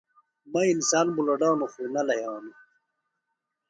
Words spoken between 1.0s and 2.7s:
بُلڈانوۡ خوۡ نہ لھیانوۡ